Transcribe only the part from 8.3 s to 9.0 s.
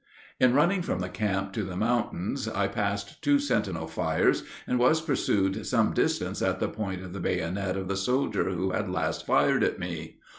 who had